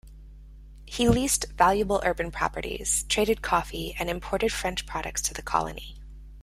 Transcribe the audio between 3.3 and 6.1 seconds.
coffee and imported French products to the colony.